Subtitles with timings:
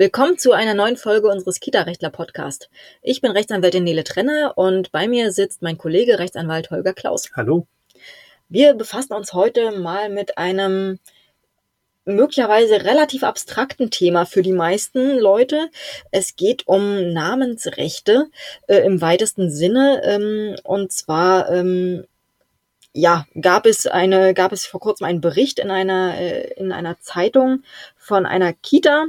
[0.00, 2.70] Willkommen zu einer neuen Folge unseres Kita-Rechtler-Podcast.
[3.02, 7.28] Ich bin Rechtsanwältin Nele Trenner und bei mir sitzt mein Kollege Rechtsanwalt Holger Klaus.
[7.36, 7.66] Hallo.
[8.48, 11.00] Wir befassen uns heute mal mit einem
[12.06, 15.68] möglicherweise relativ abstrakten Thema für die meisten Leute.
[16.10, 18.30] Es geht um Namensrechte
[18.68, 20.00] äh, im weitesten Sinne.
[20.02, 22.06] Ähm, und zwar ähm,
[22.94, 26.98] ja, gab es eine, gab es vor kurzem einen Bericht in einer, äh, in einer
[27.00, 27.64] Zeitung
[27.98, 29.04] von einer Kita,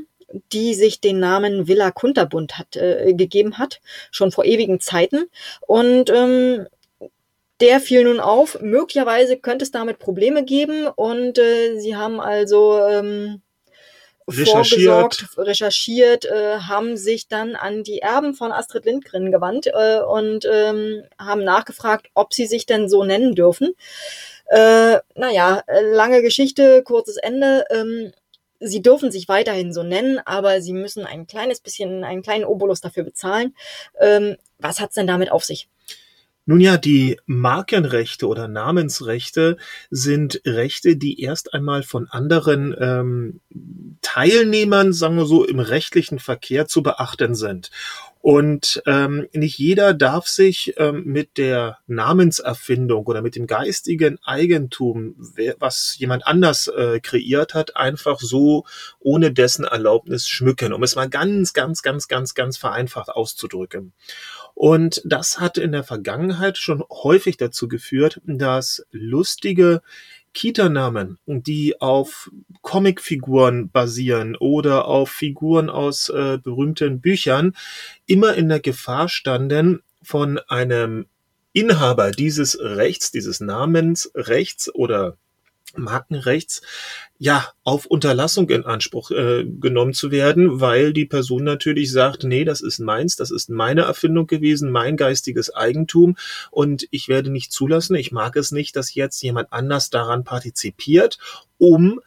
[0.52, 3.81] die sich den Namen Villa Kunterbund hat, äh, gegeben hat,
[4.12, 5.30] schon vor ewigen Zeiten.
[5.62, 6.67] Und ähm,
[7.62, 8.59] der fiel nun auf.
[8.62, 13.41] Möglicherweise könnte es damit Probleme geben und äh, sie haben also ähm,
[14.27, 20.48] recherchiert, recherchiert äh, haben sich dann an die Erben von Astrid Lindgren gewandt äh, und
[20.52, 23.73] ähm, haben nachgefragt, ob sie sich denn so nennen dürfen.
[24.45, 27.63] Äh, naja, lange Geschichte, kurzes Ende.
[27.70, 28.12] Ähm,
[28.61, 32.81] sie dürfen sich weiterhin so nennen, aber sie müssen ein kleines bisschen, einen kleinen Obolus
[32.81, 33.55] dafür bezahlen.
[33.99, 35.67] Ähm, was hat's denn damit auf sich?
[36.45, 39.57] Nun ja, die Markenrechte oder Namensrechte
[39.91, 43.41] sind Rechte, die erst einmal von anderen ähm,
[44.01, 47.70] Teilnehmern, sagen wir so, im rechtlichen Verkehr zu beachten sind.
[48.21, 55.15] Und ähm, nicht jeder darf sich ähm, mit der Namenserfindung oder mit dem geistigen Eigentum,
[55.57, 58.65] was jemand anders äh, kreiert hat, einfach so
[58.99, 63.93] ohne dessen Erlaubnis schmücken, um es mal ganz, ganz, ganz, ganz, ganz vereinfacht auszudrücken.
[64.53, 69.81] Und das hat in der Vergangenheit schon häufig dazu geführt, dass lustige
[70.34, 72.31] Kita-Namen, die auf
[72.62, 77.53] Comicfiguren basieren oder auf Figuren aus äh, berühmten Büchern,
[78.06, 81.06] immer in der Gefahr standen, von einem
[81.53, 85.18] Inhaber dieses Rechts, dieses Namensrechts oder
[85.77, 86.61] Markenrechts
[87.17, 92.45] ja auf Unterlassung in Anspruch äh, genommen zu werden, weil die Person natürlich sagt, nee,
[92.45, 96.15] das ist meins, das ist meine Erfindung gewesen, mein geistiges Eigentum
[96.49, 101.17] und ich werde nicht zulassen, ich mag es nicht, dass jetzt jemand anders daran partizipiert,
[101.57, 101.99] um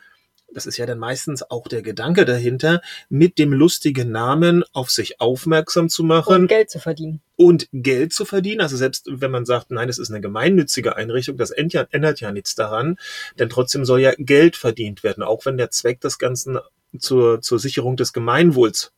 [0.54, 5.20] das ist ja dann meistens auch der Gedanke dahinter, mit dem lustigen Namen auf sich
[5.20, 6.42] aufmerksam zu machen.
[6.42, 7.20] Und Geld zu verdienen.
[7.36, 8.60] Und Geld zu verdienen.
[8.60, 12.54] Also selbst wenn man sagt, nein, es ist eine gemeinnützige Einrichtung, das ändert ja nichts
[12.54, 12.96] daran.
[13.38, 16.58] Denn trotzdem soll ja Geld verdient werden, auch wenn der Zweck des Ganzen
[16.98, 18.92] zur, zur Sicherung des Gemeinwohls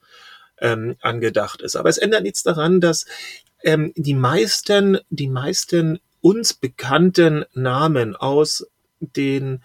[0.61, 1.77] ähm, angedacht ist.
[1.77, 3.07] Aber es ändert nichts daran, dass
[3.63, 8.67] ähm, die meisten, die meisten uns bekannten Namen aus
[9.01, 9.63] den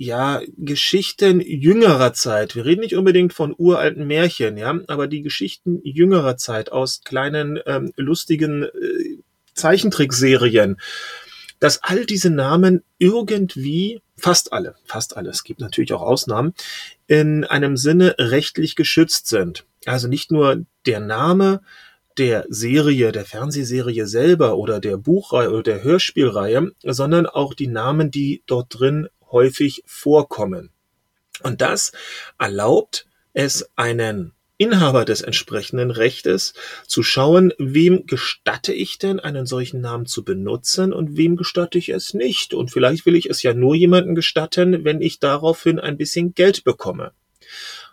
[0.00, 2.56] ja, Geschichten jüngerer Zeit.
[2.56, 7.60] Wir reden nicht unbedingt von uralten Märchen, ja, aber die Geschichten jüngerer Zeit aus kleinen
[7.66, 9.18] ähm, lustigen äh,
[9.52, 10.80] Zeichentrickserien,
[11.58, 16.54] dass all diese Namen irgendwie, fast alle, fast alle, es gibt natürlich auch Ausnahmen,
[17.06, 19.66] in einem Sinne rechtlich geschützt sind.
[19.84, 21.60] Also nicht nur der Name,
[22.16, 28.10] der Serie, der Fernsehserie selber oder der Buchreihe oder der Hörspielreihe, sondern auch die Namen,
[28.10, 30.70] die dort drin häufig vorkommen.
[31.42, 31.92] Und das
[32.38, 36.52] erlaubt es einen Inhaber des entsprechenden Rechtes
[36.86, 41.88] zu schauen, wem gestatte ich denn einen solchen Namen zu benutzen und wem gestatte ich
[41.88, 42.52] es nicht.
[42.52, 46.62] Und vielleicht will ich es ja nur jemanden gestatten, wenn ich daraufhin ein bisschen Geld
[46.62, 47.12] bekomme.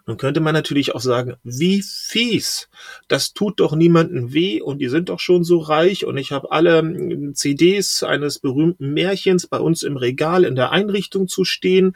[0.07, 2.69] Nun könnte man natürlich auch sagen, wie fies.
[3.09, 6.51] Das tut doch niemanden weh und die sind doch schon so reich und ich habe
[6.53, 11.93] alle hm, CDs eines berühmten Märchens bei uns im Regal in der Einrichtung zu stehen.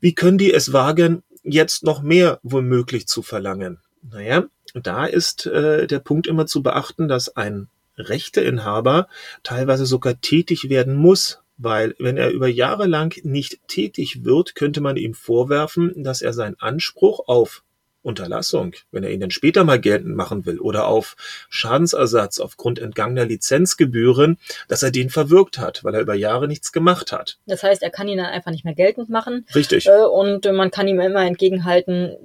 [0.00, 3.78] Wie können die es wagen, jetzt noch mehr womöglich zu verlangen?
[4.02, 4.44] Naja,
[4.74, 9.08] da ist äh, der Punkt immer zu beachten, dass ein Rechteinhaber
[9.42, 14.80] teilweise sogar tätig werden muss, weil wenn er über Jahre lang nicht tätig wird, könnte
[14.80, 17.62] man ihm vorwerfen, dass er seinen Anspruch auf
[18.06, 21.16] Unterlassung, wenn er ihn dann später mal geltend machen will, oder auf
[21.50, 27.10] Schadensersatz aufgrund entgangener Lizenzgebühren, dass er den verwirkt hat, weil er über Jahre nichts gemacht
[27.10, 27.38] hat.
[27.46, 29.44] Das heißt, er kann ihn dann einfach nicht mehr geltend machen.
[29.54, 29.86] Richtig.
[29.86, 32.16] Äh, und man kann ihm immer entgegenhalten,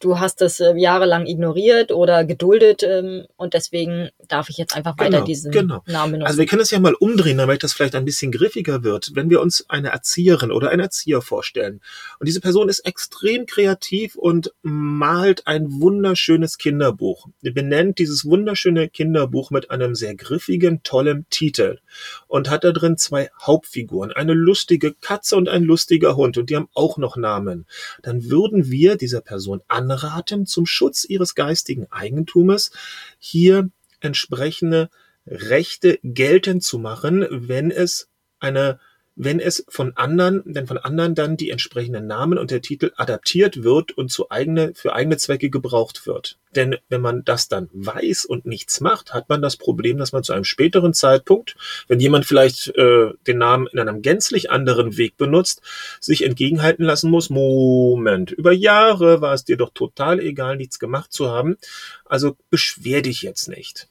[0.00, 4.98] du hast es äh, jahrelang ignoriert oder geduldet ähm, und deswegen darf ich jetzt einfach
[4.98, 5.82] weiter genau, diesen genau.
[5.86, 6.26] Namen benutzen.
[6.26, 9.12] Also wir können es ja mal umdrehen, damit das vielleicht ein bisschen griffiger wird.
[9.14, 11.80] Wenn wir uns eine Erzieherin oder einen Erzieher vorstellen
[12.18, 19.50] und diese Person ist extrem kreativ und malt ein wunderschönes Kinderbuch, benennt dieses wunderschöne Kinderbuch
[19.50, 21.78] mit einem sehr griffigen, tollen Titel
[22.26, 26.56] und hat da drin zwei Hauptfiguren, eine lustige Katze und ein lustiger Hund und die
[26.56, 27.66] haben auch noch Namen,
[28.02, 32.70] dann würden wir dieser Person an anraten, zum Schutz ihres geistigen Eigentumes
[33.18, 33.70] hier
[34.00, 34.90] entsprechende
[35.26, 38.08] Rechte geltend zu machen, wenn es
[38.38, 38.80] eine
[39.22, 43.62] wenn es von anderen, denn von anderen dann die entsprechenden Namen und der Titel adaptiert
[43.62, 46.38] wird und zu eigene, für eigene Zwecke gebraucht wird.
[46.56, 50.22] Denn wenn man das dann weiß und nichts macht, hat man das Problem, dass man
[50.22, 51.54] zu einem späteren Zeitpunkt,
[51.86, 55.60] wenn jemand vielleicht äh, den Namen in einem gänzlich anderen Weg benutzt,
[56.00, 61.12] sich entgegenhalten lassen muss, Moment, über Jahre war es dir doch total egal, nichts gemacht
[61.12, 61.58] zu haben,
[62.06, 63.86] also beschwer dich jetzt nicht.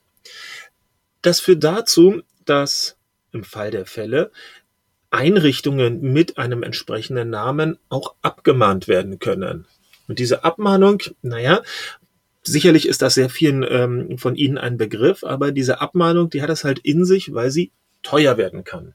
[1.21, 2.97] Das führt dazu, dass
[3.31, 4.31] im Fall der Fälle
[5.11, 9.65] Einrichtungen mit einem entsprechenden Namen auch abgemahnt werden können.
[10.07, 11.61] Und diese Abmahnung, naja,
[12.43, 16.49] sicherlich ist das sehr vielen ähm, von Ihnen ein Begriff, aber diese Abmahnung, die hat
[16.49, 17.71] es halt in sich, weil sie
[18.01, 18.93] teuer werden kann.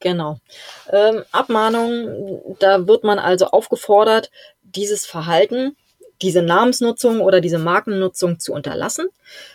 [0.00, 0.40] Genau.
[0.90, 4.30] Ähm, Abmahnung, da wird man also aufgefordert,
[4.62, 5.76] dieses Verhalten
[6.22, 9.08] diese Namensnutzung oder diese Markennutzung zu unterlassen.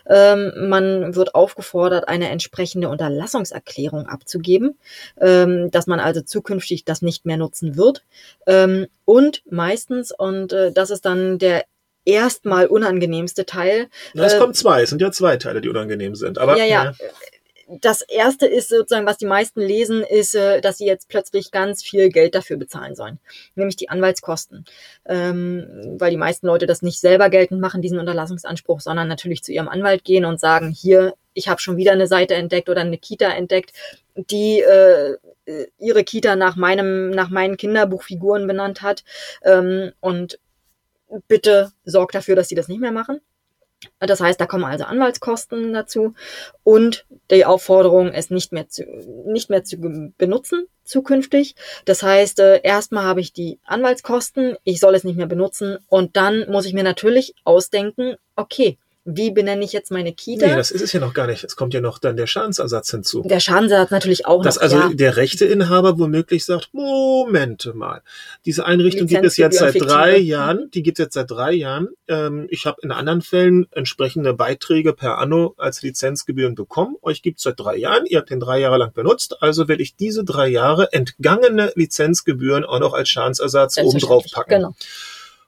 [0.07, 4.77] Ähm, man wird aufgefordert, eine entsprechende Unterlassungserklärung abzugeben,
[5.19, 8.03] ähm, dass man also zukünftig das nicht mehr nutzen wird.
[8.45, 11.65] Ähm, und meistens, und äh, das ist dann der
[12.05, 13.87] erstmal unangenehmste Teil.
[14.13, 16.37] Na, es äh, kommt zwei, es sind ja zwei Teile, die unangenehm sind.
[16.37, 16.83] Aber, ja, ja.
[16.85, 17.07] ja
[17.67, 21.83] das erste ist sozusagen, was die meisten lesen, ist, äh, dass sie jetzt plötzlich ganz
[21.83, 23.19] viel Geld dafür bezahlen sollen,
[23.55, 24.65] nämlich die Anwaltskosten,
[25.05, 29.51] ähm, weil die meisten Leute das nicht selber geltend machen, diesen Unterlassungsanspruch, sondern natürlich zu
[29.51, 32.97] ihrem Anwalt gehen und sagen, hier, ich habe schon wieder eine Seite entdeckt oder eine
[32.97, 33.73] Kita entdeckt,
[34.15, 35.17] die äh,
[35.77, 39.03] ihre Kita nach meinem, nach meinen Kinderbuchfiguren benannt hat
[39.43, 40.39] ähm, und
[41.27, 43.21] bitte sorgt dafür, dass sie das nicht mehr machen.
[43.99, 46.13] Das heißt, da kommen also Anwaltskosten dazu
[46.63, 48.83] und die Aufforderung, es nicht mehr zu,
[49.25, 49.77] nicht mehr zu
[50.17, 51.55] benutzen zukünftig.
[51.85, 56.15] Das heißt, äh, erstmal habe ich die Anwaltskosten, ich soll es nicht mehr benutzen und
[56.15, 58.77] dann muss ich mir natürlich ausdenken, okay,
[59.09, 60.45] wie benenne ich jetzt meine Kita?
[60.45, 61.41] Nee, das ist es ja noch gar nicht.
[61.41, 63.23] Es kommt ja noch dann der Schadensersatz hinzu.
[63.23, 64.63] Der Schadensersatz natürlich auch Dass noch.
[64.63, 64.89] also ja.
[64.93, 68.01] der Rechteinhaber womöglich sagt, Moment mal,
[68.45, 70.71] diese Einrichtung gibt es jetzt seit drei Jahren, mhm.
[70.71, 71.87] die gibt es jetzt seit drei Jahren.
[72.09, 76.97] Ähm, ich habe in anderen Fällen entsprechende Beiträge per Anno als Lizenzgebühren bekommen.
[77.01, 79.83] Euch gibt es seit drei Jahren, ihr habt den drei Jahre lang benutzt, also werde
[79.83, 84.49] ich diese drei Jahre entgangene Lizenzgebühren auch noch als Schadensersatz obendrauf packen.
[84.49, 84.75] Genau.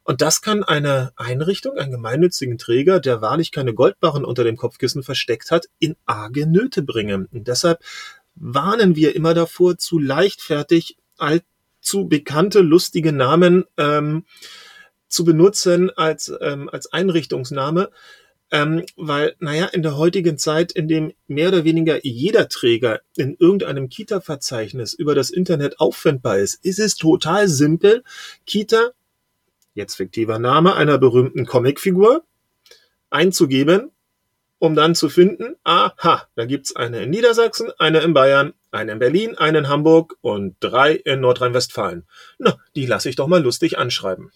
[0.09, 5.03] Und das kann eine Einrichtung, einen gemeinnützigen Träger, der wahrlich keine Goldbarren unter dem Kopfkissen
[5.03, 7.27] versteckt hat, in arge Nöte bringen.
[7.31, 7.83] Und deshalb
[8.33, 14.25] warnen wir immer davor, zu leichtfertig allzu bekannte, lustige Namen ähm,
[15.07, 17.91] zu benutzen als, ähm, als Einrichtungsname.
[18.49, 23.35] Ähm, weil, naja, in der heutigen Zeit, in dem mehr oder weniger jeder Träger in
[23.37, 28.03] irgendeinem Kita-Verzeichnis über das Internet auffindbar ist, ist es total simpel,
[28.47, 28.93] Kita
[29.73, 32.23] jetzt fiktiver Name einer berühmten Comicfigur,
[33.09, 33.91] einzugeben,
[34.59, 38.99] um dann zu finden, aha, da gibt's eine in Niedersachsen, eine in Bayern, eine in
[38.99, 42.05] Berlin, eine in Hamburg und drei in Nordrhein-Westfalen.
[42.37, 44.31] Na, die lasse ich doch mal lustig anschreiben.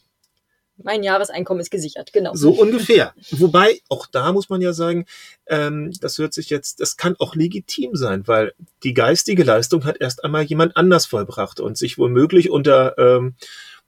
[0.77, 2.33] Mein Jahreseinkommen ist gesichert, genau.
[2.33, 3.13] So ungefähr.
[3.31, 5.05] Wobei, auch da muss man ja sagen,
[5.45, 10.01] ähm, das hört sich jetzt, das kann auch legitim sein, weil die geistige Leistung hat
[10.01, 13.35] erst einmal jemand anders vollbracht und sich womöglich unter ähm,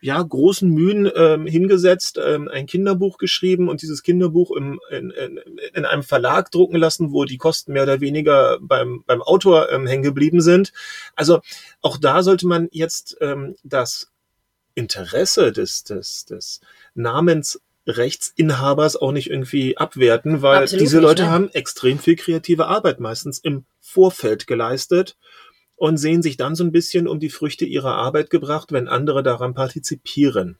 [0.01, 5.39] ja, großen Mühen ähm, hingesetzt, ähm, ein Kinderbuch geschrieben und dieses Kinderbuch im, in, in,
[5.73, 9.87] in einem Verlag drucken lassen, wo die Kosten mehr oder weniger beim, beim Autor ähm,
[9.87, 10.73] hängen geblieben sind.
[11.15, 11.39] Also
[11.81, 14.11] auch da sollte man jetzt ähm, das
[14.75, 16.59] Interesse des, des, des
[16.93, 21.33] Namensrechtsinhabers auch nicht irgendwie abwerten, weil Absolut diese Leute nicht, ne?
[21.33, 25.15] haben extrem viel kreative Arbeit meistens im Vorfeld geleistet
[25.75, 29.23] und sehen sich dann so ein bisschen um die Früchte ihrer Arbeit gebracht, wenn andere
[29.23, 30.57] daran partizipieren.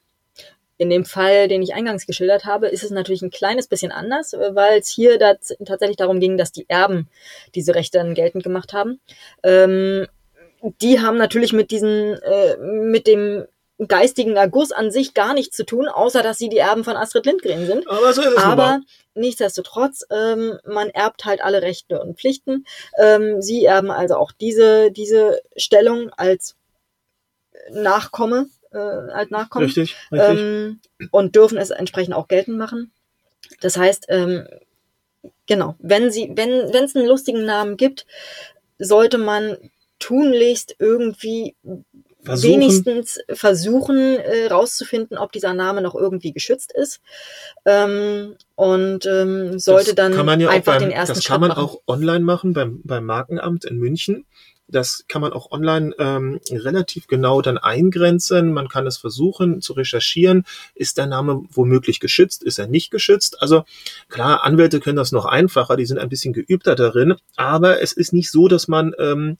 [0.78, 4.34] In dem Fall, den ich eingangs geschildert habe, ist es natürlich ein kleines bisschen anders,
[4.34, 7.08] weil es hier tatsächlich darum ging, dass die Erben
[7.54, 9.00] diese Rechte dann geltend gemacht haben.
[9.42, 10.06] Ähm,
[10.82, 13.46] die haben natürlich mit diesen, äh, mit dem
[13.78, 17.26] geistigen Erguss an sich gar nichts zu tun, außer dass sie die Erben von Astrid
[17.26, 17.88] Lindgren sind.
[17.88, 18.80] Aber so ist es Aber
[19.14, 22.66] nichtsdestotrotz, ähm, man erbt halt alle Rechte und Pflichten.
[22.98, 26.56] Ähm, sie erben also auch diese, diese Stellung als
[27.70, 29.66] Nachkomme, äh, als Nachkommen.
[29.66, 30.40] Richtig, richtig.
[30.40, 30.80] Ähm,
[31.10, 32.92] und dürfen es entsprechend auch geltend machen.
[33.60, 34.46] Das heißt, ähm,
[35.46, 38.06] genau, wenn sie, wenn, wenn es einen lustigen Namen gibt,
[38.78, 39.56] sollte man
[39.98, 41.56] tunlichst irgendwie
[42.26, 42.52] versuchen.
[42.52, 47.00] wenigstens versuchen äh, rauszufinden, ob dieser Name noch irgendwie geschützt ist.
[47.64, 51.50] Ähm, und ähm, sollte das dann ja einfach beim, den ersten Das Schritt kann man
[51.50, 51.62] machen.
[51.62, 54.26] auch online machen beim, beim Markenamt in München.
[54.68, 58.52] Das kann man auch online ähm, relativ genau dann eingrenzen.
[58.52, 60.44] Man kann es versuchen zu recherchieren.
[60.74, 62.42] Ist der Name womöglich geschützt?
[62.42, 63.40] Ist er nicht geschützt?
[63.40, 63.62] Also
[64.08, 65.76] klar, Anwälte können das noch einfacher.
[65.76, 67.14] Die sind ein bisschen geübter darin.
[67.36, 69.38] Aber es ist nicht so, dass man ähm,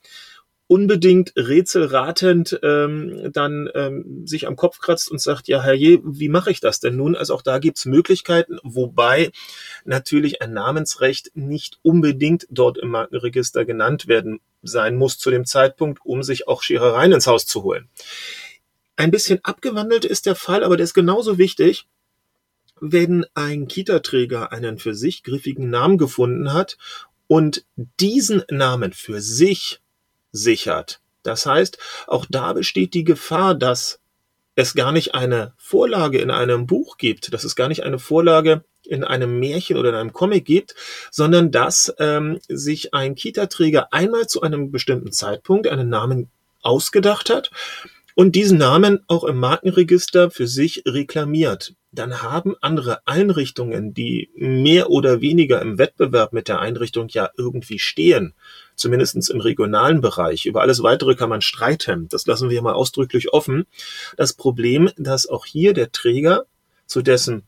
[0.68, 6.50] unbedingt rätselratend ähm, dann ähm, sich am Kopf kratzt und sagt, ja, herrje, wie mache
[6.50, 7.14] ich das denn nun?
[7.14, 9.30] Also auch da gibt's Möglichkeiten, wobei
[9.84, 16.00] natürlich ein Namensrecht nicht unbedingt dort im Markenregister genannt werden sein muss zu dem Zeitpunkt,
[16.04, 17.88] um sich auch Scherereien ins Haus zu holen.
[18.96, 21.86] Ein bisschen abgewandelt ist der Fall, aber der ist genauso wichtig.
[22.80, 26.76] Wenn ein Kita-Träger einen für sich griffigen Namen gefunden hat
[27.28, 27.64] und
[28.00, 29.80] diesen Namen für sich
[30.36, 31.00] sichert.
[31.22, 34.00] Das heißt, auch da besteht die Gefahr, dass
[34.54, 38.64] es gar nicht eine Vorlage in einem Buch gibt, dass es gar nicht eine Vorlage
[38.84, 40.74] in einem Märchen oder in einem Comic gibt,
[41.10, 46.30] sondern dass ähm, sich ein Kita-Träger einmal zu einem bestimmten Zeitpunkt einen Namen
[46.62, 47.50] ausgedacht hat
[48.14, 51.74] und diesen Namen auch im Markenregister für sich reklamiert.
[51.96, 57.78] Dann haben andere Einrichtungen, die mehr oder weniger im Wettbewerb mit der Einrichtung ja irgendwie
[57.78, 58.34] stehen,
[58.74, 60.46] zumindestens im regionalen Bereich.
[60.46, 62.08] Über alles weitere kann man streiten.
[62.08, 63.66] Das lassen wir mal ausdrücklich offen.
[64.16, 66.46] Das Problem, dass auch hier der Träger,
[66.86, 67.42] zu dessen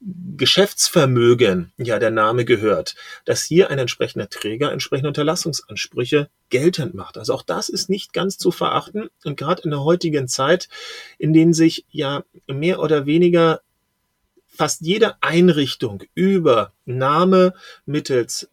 [0.00, 2.94] Geschäftsvermögen ja der Name gehört,
[3.26, 7.16] dass hier ein entsprechender Träger entsprechende Unterlassungsansprüche geltend macht.
[7.16, 10.68] Also auch das ist nicht ganz zu verachten und gerade in der heutigen Zeit,
[11.18, 13.60] in denen sich ja mehr oder weniger
[14.46, 17.54] fast jede Einrichtung über Name
[17.86, 18.50] mittels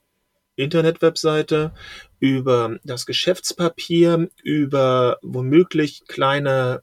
[0.55, 1.73] Internetwebseite,
[2.19, 6.81] über das Geschäftspapier, über womöglich kleine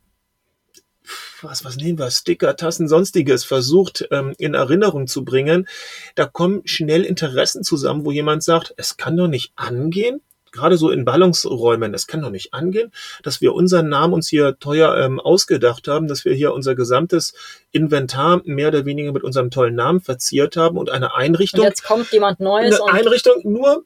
[1.43, 5.69] was, was nehmen wir, Sticker, Tassen, sonstiges versucht ähm, in Erinnerung zu bringen,
[6.15, 10.23] da kommen schnell Interessen zusammen, wo jemand sagt, es kann doch nicht angehen,
[10.55, 12.93] gerade so in Ballungsräumen, es kann doch nicht angehen,
[13.23, 17.35] dass wir unseren Namen uns hier teuer ähm, ausgedacht haben, dass wir hier unser gesamtes
[17.73, 21.61] Inventar mehr oder weniger mit unserem tollen Namen verziert haben und eine Einrichtung.
[21.61, 22.81] Und jetzt kommt jemand Neues.
[22.81, 23.85] Eine Einrichtung nur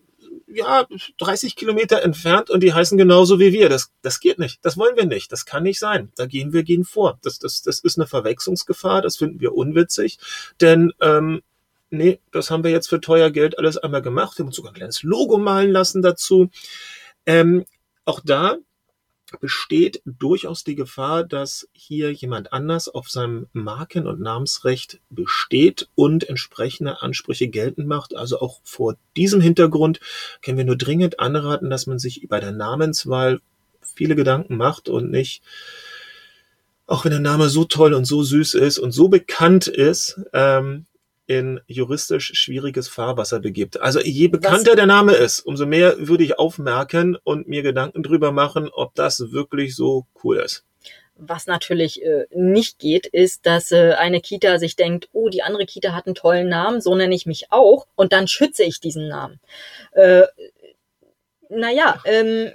[0.50, 0.86] ja,
[1.18, 3.68] 30 Kilometer entfernt und die heißen genauso wie wir.
[3.68, 4.64] Das, das geht nicht.
[4.64, 5.30] Das wollen wir nicht.
[5.30, 6.10] Das kann nicht sein.
[6.16, 7.18] Da gehen wir gehen vor.
[7.22, 9.02] Das, das, das ist eine Verwechslungsgefahr.
[9.02, 10.18] Das finden wir unwitzig.
[10.60, 11.42] Denn ähm,
[11.90, 14.36] nee, das haben wir jetzt für teuer Geld alles einmal gemacht.
[14.36, 16.50] Wir haben uns sogar ein kleines Logo malen lassen dazu.
[17.26, 17.64] Ähm,
[18.04, 18.56] auch da
[19.40, 26.28] besteht durchaus die Gefahr, dass hier jemand anders auf seinem Marken- und Namensrecht besteht und
[26.28, 28.16] entsprechende Ansprüche geltend macht.
[28.16, 30.00] Also auch vor diesem Hintergrund
[30.40, 33.40] können wir nur dringend anraten, dass man sich bei der Namenswahl
[33.82, 35.42] viele Gedanken macht und nicht,
[36.86, 40.86] auch wenn der Name so toll und so süß ist und so bekannt ist, ähm,
[41.28, 43.80] in juristisch schwieriges Fahrwasser begibt.
[43.80, 44.76] Also je bekannter Was?
[44.76, 49.30] der Name ist, umso mehr würde ich aufmerken und mir Gedanken drüber machen, ob das
[49.30, 50.64] wirklich so cool ist.
[51.16, 55.66] Was natürlich äh, nicht geht, ist, dass äh, eine Kita sich denkt, oh, die andere
[55.66, 59.08] Kita hat einen tollen Namen, so nenne ich mich auch, und dann schütze ich diesen
[59.08, 59.38] Namen.
[59.92, 60.22] Äh,
[61.50, 62.52] naja, ähm,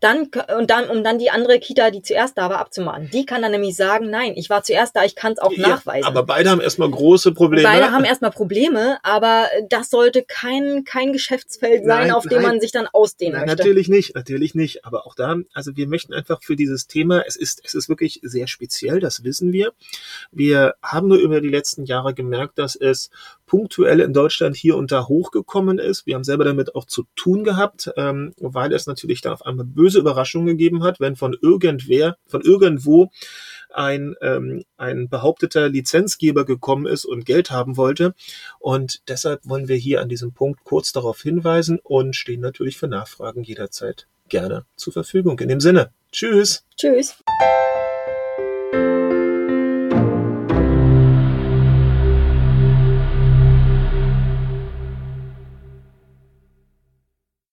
[0.00, 3.10] dann und dann um dann die andere Kita, die zuerst da war, abzumahnen.
[3.10, 5.68] Die kann dann nämlich sagen, nein, ich war zuerst da, ich kann es auch ja,
[5.68, 6.06] nachweisen.
[6.06, 7.66] Aber beide haben erstmal große Probleme.
[7.66, 12.60] Beide haben erstmal Probleme, aber das sollte kein kein Geschäftsfeld sein, nein, auf dem man
[12.60, 13.62] sich dann ausdehnen nein, möchte.
[13.62, 14.84] Natürlich nicht, natürlich nicht.
[14.84, 18.20] Aber auch da, also wir möchten einfach für dieses Thema, es ist es ist wirklich
[18.22, 19.72] sehr speziell, das wissen wir.
[20.30, 23.10] Wir haben nur über die letzten Jahre gemerkt, dass es
[23.46, 26.06] punktuell in Deutschland hier und da hochgekommen ist.
[26.06, 29.64] Wir haben selber damit auch zu tun gehabt, ähm, weil es natürlich dann auf einmal
[29.64, 33.10] böse Überraschungen gegeben hat, wenn von irgendwer, von irgendwo
[33.70, 38.14] ein, ähm, ein behaupteter Lizenzgeber gekommen ist und Geld haben wollte.
[38.58, 42.88] Und deshalb wollen wir hier an diesem Punkt kurz darauf hinweisen und stehen natürlich für
[42.88, 45.38] Nachfragen jederzeit gerne zur Verfügung.
[45.38, 46.64] In dem Sinne, tschüss.
[46.76, 47.16] Tschüss.